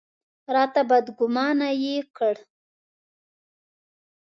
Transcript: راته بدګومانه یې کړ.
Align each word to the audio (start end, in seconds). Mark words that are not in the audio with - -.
راته 0.55 0.81
بدګومانه 0.89 1.69
یې 1.83 1.95
کړ. 2.17 2.35